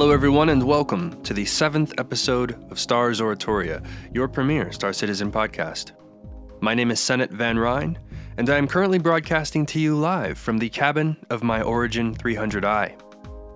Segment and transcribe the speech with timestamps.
[0.00, 3.82] Hello, everyone, and welcome to the seventh episode of Stars Oratoria,
[4.14, 5.92] your premier Star Citizen podcast.
[6.62, 7.98] My name is Sennett Van Ryn,
[8.38, 12.98] and I am currently broadcasting to you live from the cabin of my Origin 300i.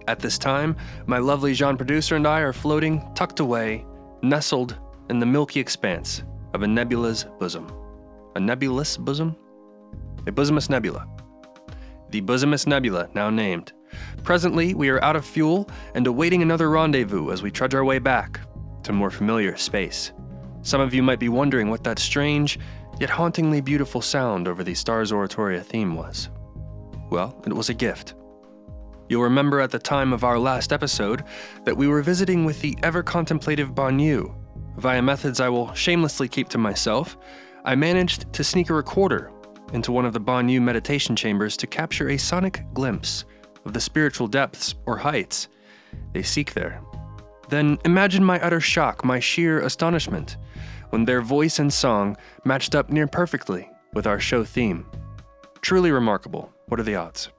[0.07, 3.87] At this time, my lovely Jean producer and I are floating, tucked away,
[4.21, 4.77] nestled
[5.09, 7.73] in the milky expanse of a nebula's bosom.
[8.37, 9.35] A nebulous bosom?
[10.27, 11.09] A bosomous nebula.
[12.11, 13.73] The bosomous nebula, now named.
[14.23, 17.99] Presently, we are out of fuel and awaiting another rendezvous as we trudge our way
[17.99, 18.41] back
[18.85, 20.13] to more familiar space.
[20.63, 22.59] Some of you might be wondering what that strange,
[22.99, 26.31] yet hauntingly beautiful sound over the Stars Oratoria theme was.
[27.11, 28.15] Well, it was a gift.
[29.09, 31.25] You'll remember at the time of our last episode
[31.65, 34.35] that we were visiting with the ever contemplative Banu.
[34.79, 37.19] Via methods I will shamelessly keep to myself,
[37.65, 39.31] I managed to sneak a recorder
[39.73, 43.25] into one of the Banu meditation chambers to capture a sonic glimpse
[43.65, 45.49] of the spiritual depths or heights
[46.13, 46.81] they seek there.
[47.49, 50.37] Then imagine my utter shock, my sheer astonishment,
[50.91, 54.87] when their voice and song matched up near perfectly with our show theme.
[55.61, 56.53] Truly remarkable.
[56.67, 57.31] What are the odds?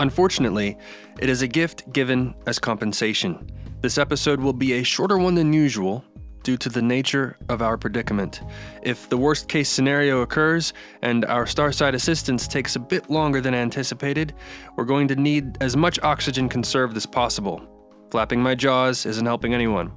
[0.00, 0.76] Unfortunately,
[1.20, 3.50] it is a gift given as compensation.
[3.80, 6.04] This episode will be a shorter one than usual
[6.42, 8.42] due to the nature of our predicament.
[8.82, 13.54] If the worst case scenario occurs and our Starside assistance takes a bit longer than
[13.54, 14.34] anticipated,
[14.76, 17.62] we're going to need as much oxygen conserved as possible.
[18.10, 19.92] Flapping my jaws isn't helping anyone.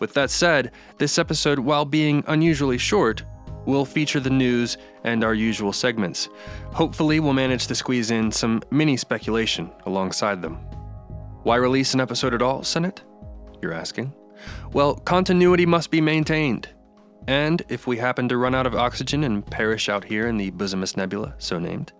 [0.00, 3.24] With that said, this episode, while being unusually short,
[3.66, 6.28] will feature the news and our usual segments.
[6.72, 10.54] Hopefully, we'll manage to squeeze in some mini speculation alongside them.
[11.42, 13.02] Why release an episode at all, Sennett?
[13.60, 14.12] You're asking.
[14.72, 16.68] Well, continuity must be maintained.
[17.26, 20.50] And if we happen to run out of oxygen and perish out here in the
[20.50, 21.92] Bosomous Nebula, so named,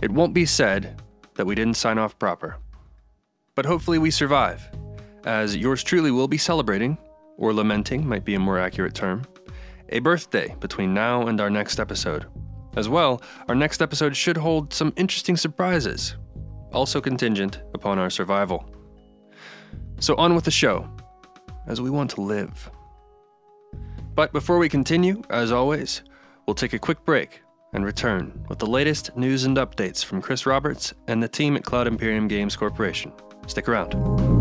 [0.00, 1.02] it won't be said
[1.34, 2.56] that we didn't sign off proper.
[3.54, 4.68] But hopefully we survive,
[5.24, 6.98] as yours truly will be celebrating,
[7.36, 9.22] or lamenting might be a more accurate term,
[9.88, 12.26] a birthday between now and our next episode.
[12.76, 16.16] As well, our next episode should hold some interesting surprises,
[16.72, 18.68] also contingent upon our survival.
[20.00, 20.88] So, on with the show
[21.66, 22.70] as we want to live.
[24.14, 26.02] But before we continue, as always,
[26.46, 27.42] we'll take a quick break
[27.72, 31.64] and return with the latest news and updates from Chris Roberts and the team at
[31.64, 33.12] Cloud Imperium Games Corporation.
[33.46, 34.33] Stick around.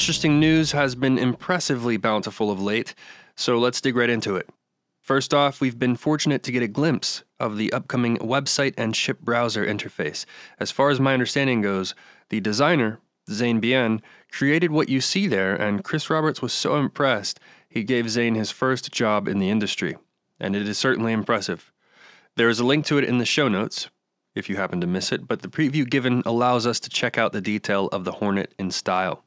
[0.00, 2.94] Interesting news has been impressively bountiful of late,
[3.36, 4.48] so let's dig right into it.
[5.02, 9.20] First off, we've been fortunate to get a glimpse of the upcoming website and ship
[9.20, 10.24] browser interface.
[10.58, 11.94] As far as my understanding goes,
[12.30, 14.00] the designer, Zane Bien,
[14.32, 18.50] created what you see there, and Chris Roberts was so impressed he gave Zane his
[18.50, 19.98] first job in the industry.
[20.40, 21.70] And it is certainly impressive.
[22.36, 23.90] There is a link to it in the show notes,
[24.34, 27.34] if you happen to miss it, but the preview given allows us to check out
[27.34, 29.24] the detail of the Hornet in style.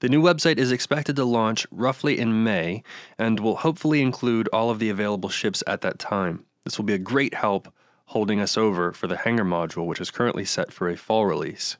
[0.00, 2.84] The new website is expected to launch roughly in May
[3.18, 6.44] and will hopefully include all of the available ships at that time.
[6.64, 7.72] This will be a great help
[8.06, 11.78] holding us over for the Hangar module, which is currently set for a fall release.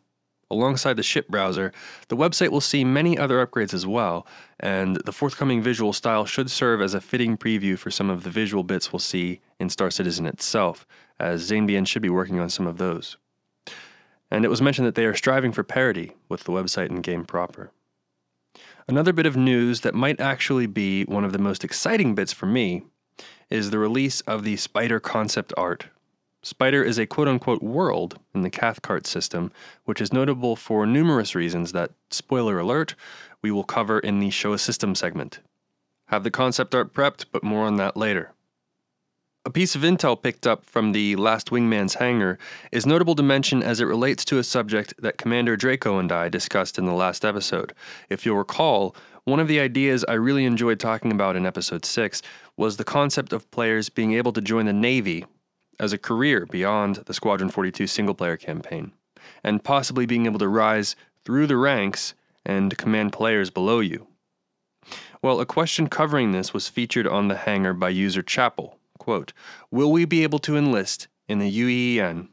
[0.50, 1.72] Alongside the ship browser,
[2.08, 4.26] the website will see many other upgrades as well,
[4.58, 8.30] and the forthcoming visual style should serve as a fitting preview for some of the
[8.30, 10.86] visual bits we'll see in Star Citizen itself,
[11.20, 13.16] as Zane Bien should be working on some of those.
[14.30, 17.24] And it was mentioned that they are striving for parity with the website and game
[17.24, 17.70] proper.
[18.88, 22.46] Another bit of news that might actually be one of the most exciting bits for
[22.46, 22.84] me
[23.50, 25.88] is the release of the Spider concept art.
[26.42, 29.52] Spider is a quote unquote world in the Cathcart system,
[29.84, 32.94] which is notable for numerous reasons that, spoiler alert,
[33.42, 35.40] we will cover in the Show a System segment.
[36.06, 38.32] Have the concept art prepped, but more on that later.
[39.48, 42.38] A piece of intel picked up from the Last Wingman's hangar
[42.70, 46.28] is notable to mention as it relates to a subject that Commander Draco and I
[46.28, 47.72] discussed in the last episode.
[48.10, 52.20] If you'll recall, one of the ideas I really enjoyed talking about in episode 6
[52.58, 55.24] was the concept of players being able to join the Navy
[55.80, 58.92] as a career beyond the Squadron 42 single player campaign,
[59.42, 62.12] and possibly being able to rise through the ranks
[62.44, 64.08] and command players below you.
[65.22, 69.32] Well, a question covering this was featured on the hangar by user Chapel, Quote,
[69.70, 72.28] Will we be able to enlist in the UEN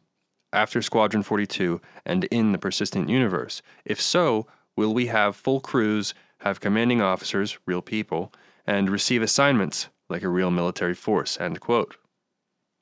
[0.52, 3.62] after Squadron 42 and in the persistent universe?
[3.86, 8.34] If so, will we have full crews, have commanding officers, real people,
[8.66, 11.40] and receive assignments like a real military force?
[11.40, 11.98] End quote.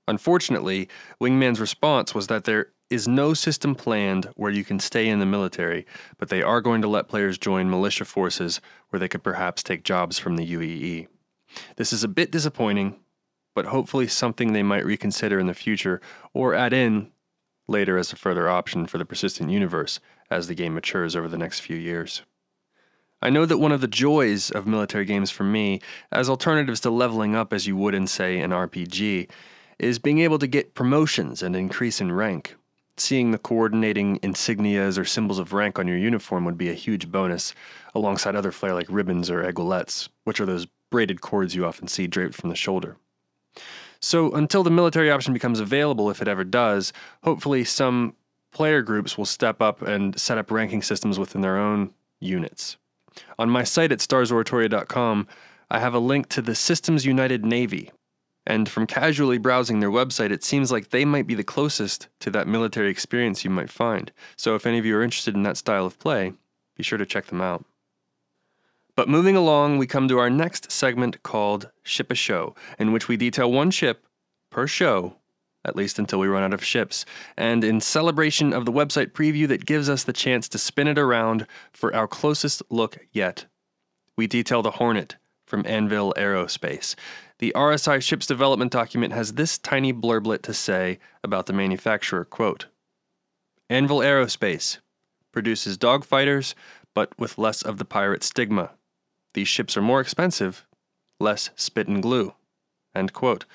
[0.08, 0.90] Unfortunately,
[1.22, 5.26] Wingman's response was that there is no system planned where you can stay in the
[5.26, 5.86] military,
[6.18, 8.60] but they are going to let players join militia forces
[8.90, 11.08] where they could perhaps take jobs from the UEE.
[11.78, 13.00] This is a bit disappointing,
[13.54, 16.02] but hopefully something they might reconsider in the future
[16.34, 17.12] or add in
[17.68, 21.38] later as a further option for the persistent universe as the game matures over the
[21.38, 22.24] next few years.
[23.22, 25.80] I know that one of the joys of military games for me,
[26.12, 29.30] as alternatives to leveling up as you would in, say, an RPG,
[29.80, 32.56] is being able to get promotions and increase in rank.
[32.98, 37.10] Seeing the coordinating insignias or symbols of rank on your uniform would be a huge
[37.10, 37.56] bonus,
[37.96, 42.08] alongside other flair like ribbons or aiguillettes, which are those braided cords you often see
[42.08, 42.98] draped from the shoulder.
[44.00, 46.92] So, until the military option becomes available, if it ever does,
[47.24, 48.16] hopefully some
[48.52, 52.78] player groups will step up and set up ranking systems within their own units.
[53.40, 55.28] On my site at starsoratoria.com,
[55.70, 57.92] I have a link to the Systems United Navy,
[58.46, 62.30] and from casually browsing their website, it seems like they might be the closest to
[62.32, 64.12] that military experience you might find.
[64.36, 66.34] So if any of you are interested in that style of play,
[66.76, 67.66] be sure to check them out.
[68.96, 73.08] But moving along, we come to our next segment called Ship a Show, in which
[73.08, 74.06] we detail one ship
[74.52, 75.16] per show,
[75.66, 77.04] at least until we run out of ships,
[77.36, 81.00] and in celebration of the website preview that gives us the chance to spin it
[81.00, 83.48] around for our closest look yet.
[84.16, 85.16] We detail the Hornet
[85.48, 86.94] from Anvil Aerospace.
[87.40, 92.68] The RSI ship's development document has this tiny blurblet to say about the manufacturer quote,
[93.72, 94.78] Anvil Aerospace
[95.32, 96.54] produces dogfighters,
[96.94, 98.70] but with less of the pirate stigma.
[99.34, 100.66] These ships are more expensive,
[101.20, 102.34] less spit and glue.
[102.96, 103.46] End quote.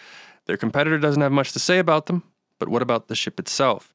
[0.47, 2.25] Their competitor doesn't have much to say about them,
[2.59, 3.95] but what about the ship itself?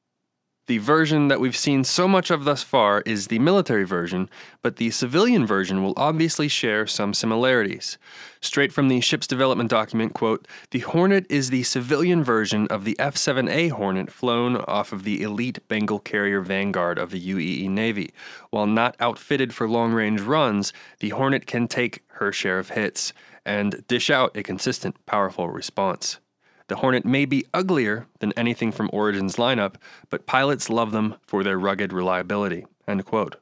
[0.66, 4.30] The version that we've seen so much of thus far is the military version,
[4.62, 7.98] but the civilian version will obviously share some similarities.
[8.40, 12.98] Straight from the ship's development document, quote, "The Hornet is the civilian version of the
[12.98, 18.14] F-7A Hornet flown off of the elite Bengal carrier Vanguard of the UEE Navy.
[18.48, 23.12] While not outfitted for long-range runs, the Hornet can take her share of hits
[23.44, 26.20] and dish out a consistent, powerful response."
[26.68, 29.74] The Hornet may be uglier than anything from Origin's lineup,
[30.08, 32.66] but pilots love them for their rugged reliability.
[32.88, 33.36] End quote.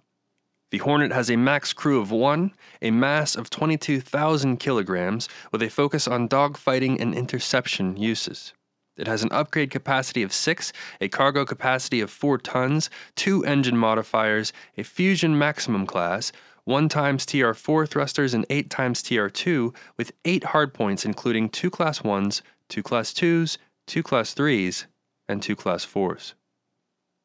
[0.73, 5.69] The Hornet has a max crew of one, a mass of 22,000 kilograms, with a
[5.69, 8.55] focus on dogfighting and interception uses.
[8.97, 13.77] It has an upgrade capacity of 6, a cargo capacity of 4 tons, 2 engine
[13.77, 16.33] modifiers, a fusion maximum class,
[16.65, 22.43] 1 times TR4 thrusters and 8 times TR2, with 8 hardpoints including 2 Class 1s,
[22.73, 24.87] two Class 2s, two Class 3s,
[25.29, 26.33] and two Class 4s.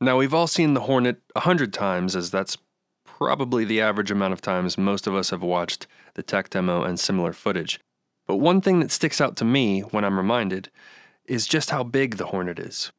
[0.01, 2.57] Now, we've all seen the Hornet a hundred times, as that's
[3.05, 6.99] probably the average amount of times most of us have watched the tech demo and
[6.99, 7.79] similar footage.
[8.27, 10.69] But one thing that sticks out to me when I'm reminded
[11.25, 12.91] is just how big the Hornet is.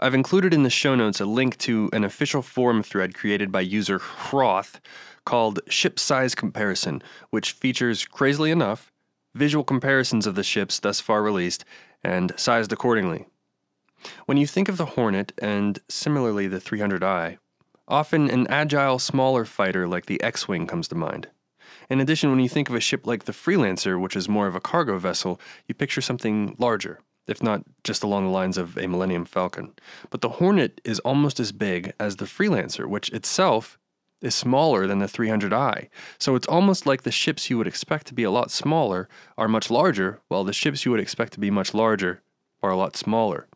[0.00, 3.60] I've included in the show notes a link to an official forum thread created by
[3.60, 4.80] user Hroth
[5.24, 8.90] called Ship Size Comparison, which features, crazily enough,
[9.34, 11.64] visual comparisons of the ships thus far released,
[12.02, 13.26] and sized accordingly.
[14.26, 17.38] When you think of the Hornet and similarly the 300i,
[17.88, 21.28] often an agile, smaller fighter like the X Wing comes to mind.
[21.90, 24.54] In addition, when you think of a ship like the Freelancer, which is more of
[24.54, 28.86] a cargo vessel, you picture something larger, if not just along the lines of a
[28.86, 29.72] Millennium Falcon.
[30.10, 33.78] But the Hornet is almost as big as the Freelancer, which itself
[34.24, 35.88] is smaller than the 300i.
[36.18, 39.48] So it's almost like the ships you would expect to be a lot smaller are
[39.48, 42.22] much larger, while the ships you would expect to be much larger
[42.62, 43.46] are a lot smaller.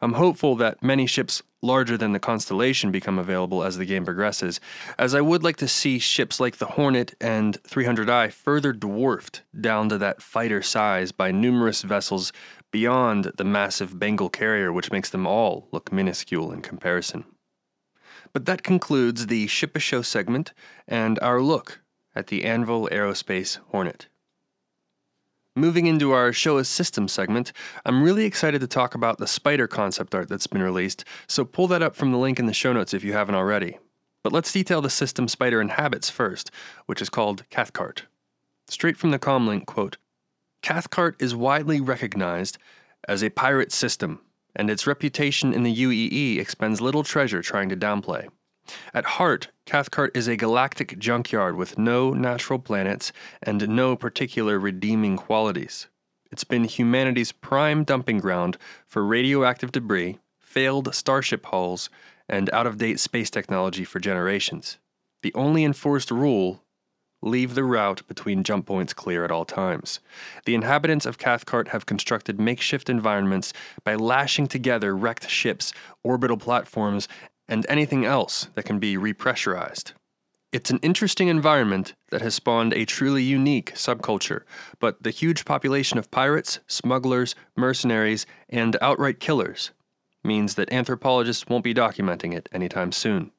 [0.00, 4.60] I'm hopeful that many ships larger than the Constellation become available as the game progresses,
[4.98, 9.88] as I would like to see ships like the Hornet and 300i further dwarfed down
[9.90, 12.32] to that fighter size by numerous vessels
[12.72, 17.24] beyond the massive Bengal carrier, which makes them all look minuscule in comparison.
[18.32, 20.52] But that concludes the Ship a Show segment
[20.86, 21.80] and our look
[22.14, 24.08] at the Anvil Aerospace Hornet.
[25.54, 27.52] Moving into our Show a System segment,
[27.84, 31.66] I'm really excited to talk about the Spider concept art that's been released, so pull
[31.68, 33.78] that up from the link in the show notes if you haven't already.
[34.22, 36.50] But let's detail the system Spider inhabits first,
[36.84, 38.04] which is called Cathcart.
[38.68, 39.96] Straight from the comlink, quote,
[40.60, 42.58] Cathcart is widely recognized
[43.08, 44.20] as a pirate system
[44.56, 48.28] and its reputation in the UEE expends little treasure trying to downplay.
[48.92, 55.16] At heart, Cathcart is a galactic junkyard with no natural planets and no particular redeeming
[55.16, 55.86] qualities.
[56.32, 61.88] It's been humanity's prime dumping ground for radioactive debris, failed starship hulls
[62.28, 64.78] and out of date space technology for generations.
[65.22, 66.62] The only enforced rule
[67.22, 70.00] leave the route between jump points clear at all times.
[70.44, 73.52] The inhabitants of Cathcart have constructed makeshift environments
[73.84, 77.08] by lashing together wrecked ships, orbital platforms,
[77.48, 79.92] and anything else that can be repressurized.
[80.52, 84.42] It's an interesting environment that has spawned a truly unique subculture,
[84.78, 89.72] but the huge population of pirates, smugglers, mercenaries, and outright killers
[90.24, 93.32] means that anthropologists won't be documenting it anytime soon.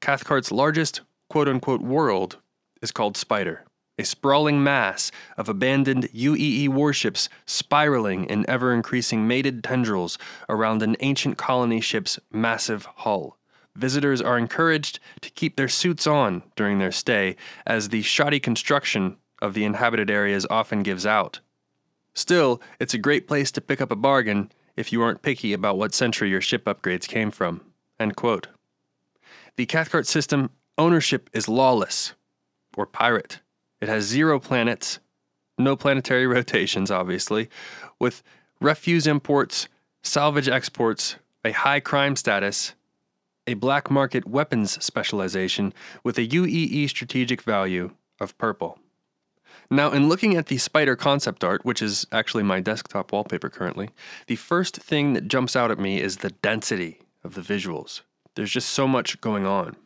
[0.00, 2.38] Cathcart's largest quote unquote world
[2.82, 3.64] is called Spider,
[3.98, 10.18] a sprawling mass of abandoned UEE warships spiraling in ever increasing mated tendrils
[10.48, 13.38] around an ancient colony ship's massive hull.
[13.74, 19.16] Visitors are encouraged to keep their suits on during their stay, as the shoddy construction
[19.42, 21.40] of the inhabited areas often gives out.
[22.14, 25.76] Still, it's a great place to pick up a bargain if you aren't picky about
[25.76, 27.60] what century your ship upgrades came from.
[28.00, 28.48] End quote.
[29.56, 32.14] The Cathcart system ownership is lawless,
[32.76, 33.40] or pirate.
[33.80, 35.00] It has zero planets,
[35.58, 37.48] no planetary rotations, obviously,
[37.98, 38.22] with
[38.60, 39.68] refuse imports,
[40.02, 42.74] salvage exports, a high crime status,
[43.46, 45.72] a black market weapons specialization
[46.04, 48.78] with a UEE strategic value of purple.
[49.70, 53.90] Now, in looking at the spider concept art, which is actually my desktop wallpaper currently,
[54.26, 58.02] the first thing that jumps out at me is the density of the visuals.
[58.34, 59.76] There's just so much going on.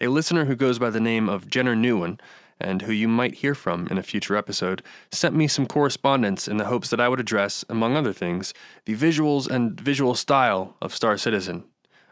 [0.00, 2.20] A listener who goes by the name of Jenner Newen,
[2.60, 6.56] and who you might hear from in a future episode, sent me some correspondence in
[6.56, 8.54] the hopes that I would address, among other things,
[8.84, 11.64] the visuals and visual style of Star Citizen.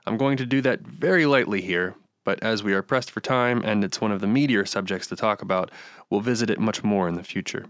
[0.06, 3.62] I'm going to do that very lightly here, but as we are pressed for time
[3.64, 5.70] and it's one of the meatier subjects to talk about,
[6.10, 7.66] we'll visit it much more in the future.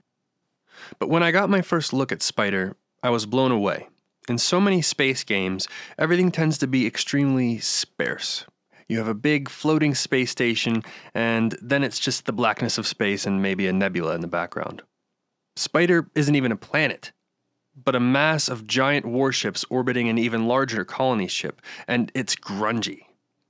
[0.98, 3.88] But when I got my first look at Spider, I was blown away.
[4.28, 5.68] In so many space games,
[5.98, 8.46] everything tends to be extremely sparse.
[8.92, 10.82] You have a big floating space station,
[11.14, 14.82] and then it's just the blackness of space and maybe a nebula in the background.
[15.56, 17.10] Spider isn't even a planet,
[17.74, 23.06] but a mass of giant warships orbiting an even larger colony ship, and it's grungy.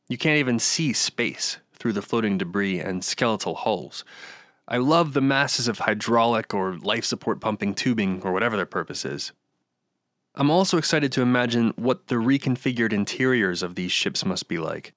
[0.09, 4.05] You can't even see space through the floating debris and skeletal hulls.
[4.69, 9.05] I love the masses of hydraulic or life support pumping tubing or whatever their purpose
[9.05, 9.33] is.
[10.37, 14.95] I'm also excited to imagine what the reconfigured interiors of these ships must be like.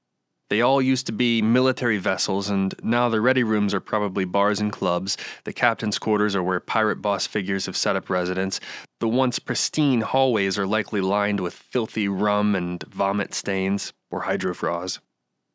[0.49, 4.59] They all used to be military vessels, and now the ready rooms are probably bars
[4.59, 5.17] and clubs.
[5.43, 8.59] The captain's quarters are where pirate boss figures have set up residence.
[8.99, 14.99] The once pristine hallways are likely lined with filthy rum and vomit stains, or hydrofraws.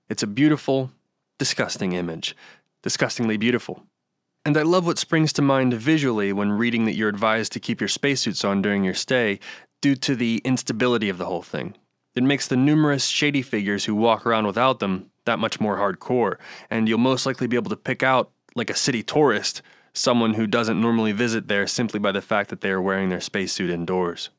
[0.09, 0.91] It's a beautiful,
[1.39, 2.35] disgusting image.
[2.83, 3.85] Disgustingly beautiful.
[4.45, 7.81] And I love what springs to mind visually when reading that you're advised to keep
[7.81, 9.39] your spacesuits on during your stay
[9.83, 11.77] due to the instability of the whole thing.
[12.15, 16.37] It makes the numerous shady figures who walk around without them that much more hardcore,
[16.69, 19.63] and you'll most likely be able to pick out, like a city tourist,
[19.93, 23.21] someone who doesn't normally visit there simply by the fact that they are wearing their
[23.21, 24.31] spacesuit indoors.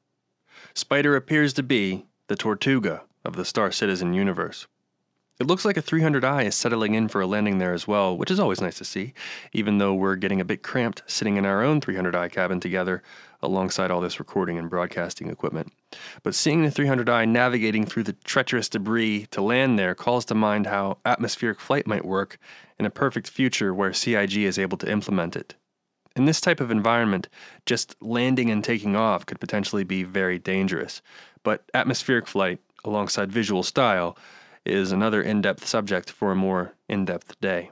[0.74, 4.68] Spider appears to be the Tortuga of the Star Citizen universe.
[5.42, 8.30] It looks like a 300i is settling in for a landing there as well, which
[8.30, 9.16] is always nice to see,
[9.54, 13.02] even though we're getting a bit cramped sitting in our own 300i cabin together
[13.42, 15.74] alongside all this recording and broadcasting equipment.
[16.22, 20.68] But seeing the 300i navigating through the treacherous debris to land there calls to mind
[20.68, 22.38] how atmospheric flight might work
[22.78, 25.56] in a perfect future where CIG is able to implement it.
[26.16, 27.30] In this type of environment,
[27.66, 31.02] just landing and taking off could potentially be very dangerous,
[31.42, 34.16] but atmospheric flight, alongside visual style,
[34.66, 37.72] is another in depth subject for a more in depth day.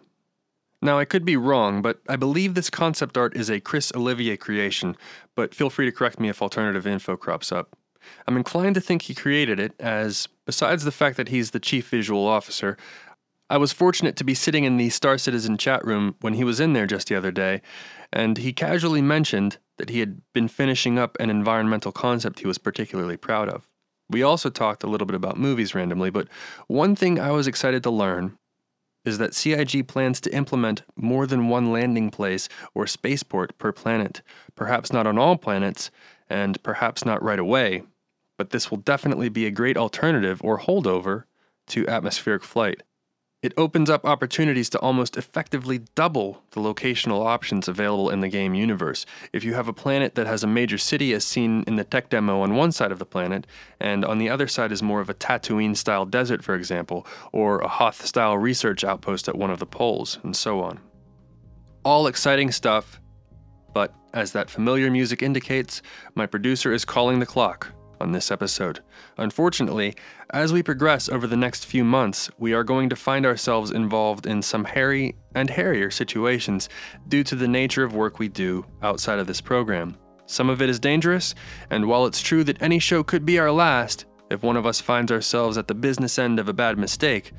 [0.82, 4.38] Now, I could be wrong, but I believe this concept art is a Chris Olivier
[4.38, 4.96] creation,
[5.36, 7.76] but feel free to correct me if alternative info crops up.
[8.28, 11.90] I'm inclined to think he created it, as, besides the fact that he's the chief
[11.90, 12.78] visual officer,
[13.50, 16.60] I was fortunate to be sitting in the Star Citizen chat room when he was
[16.60, 17.62] in there just the other day,
[18.14, 22.58] and he casually mentioned that he had been finishing up an environmental concept he was
[22.58, 23.68] particularly proud of.
[24.10, 26.28] We also talked a little bit about movies randomly, but
[26.68, 28.38] one thing I was excited to learn
[29.06, 34.22] is that CIG plans to implement more than one landing place or spaceport per planet.
[34.56, 35.90] Perhaps not on all planets,
[36.30, 37.84] and perhaps not right away,
[38.38, 41.24] but this will definitely be a great alternative or holdover
[41.68, 42.84] to atmospheric flight.
[43.42, 48.54] It opens up opportunities to almost effectively double the locational options available in the game
[48.54, 49.06] universe.
[49.32, 52.10] If you have a planet that has a major city as seen in the tech
[52.10, 53.48] demo on one side of the planet,
[53.80, 57.60] and on the other side is more of a Tatooine style desert, for example, or
[57.60, 60.82] a Hoth style research outpost at one of the poles, and so on.
[61.86, 63.00] All exciting stuff,
[63.74, 65.82] but as that familiar music indicates,
[66.14, 68.82] my producer is calling the clock on this episode.
[69.18, 69.96] Unfortunately,
[70.32, 74.26] as we progress over the next few months, we are going to find ourselves involved
[74.26, 76.70] in some hairy and hairier situations
[77.08, 79.96] due to the nature of work we do outside of this program.
[80.26, 81.34] Some of it is dangerous,
[81.70, 84.80] and while it's true that any show could be our last, if one of us
[84.80, 87.34] finds ourselves at the business end of a bad mistake,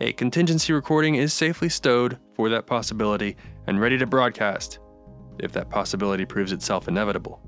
[0.00, 3.36] a contingency recording is safely stowed for that possibility
[3.68, 4.80] and ready to broadcast
[5.38, 7.40] if that possibility proves itself inevitable.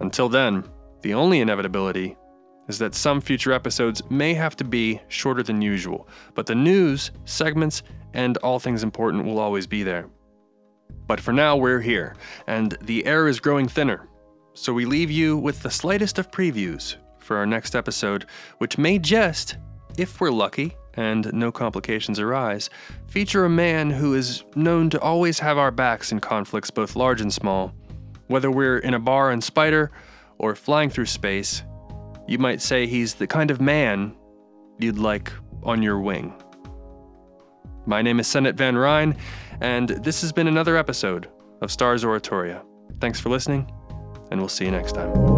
[0.00, 0.64] Until then,
[1.02, 2.16] the only inevitability
[2.68, 7.10] is that some future episodes may have to be shorter than usual, but the news,
[7.24, 7.82] segments,
[8.14, 10.08] and all things important will always be there.
[11.06, 12.14] But for now, we're here,
[12.46, 14.08] and the air is growing thinner,
[14.54, 18.26] so we leave you with the slightest of previews for our next episode,
[18.58, 19.56] which may just,
[19.96, 22.70] if we're lucky and no complications arise,
[23.06, 27.20] feature a man who is known to always have our backs in conflicts both large
[27.20, 27.72] and small.
[28.26, 29.90] Whether we're in a bar in Spider
[30.40, 31.62] or flying through space,
[32.26, 34.16] you might say he's the kind of man
[34.78, 35.30] you'd like
[35.62, 36.32] on your wing.
[37.86, 39.16] My name is Sennett Van Ryn,
[39.60, 41.28] and this has been another episode
[41.60, 42.64] of Stars Oratoria.
[43.00, 43.70] Thanks for listening,
[44.30, 45.29] and we'll see you next time.